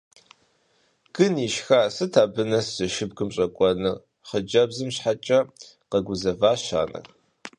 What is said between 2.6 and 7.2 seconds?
жэщыбгым щӀэкӀуэнур?– хъыджэбзым щхьэкӀэ къэгузэващ анэр.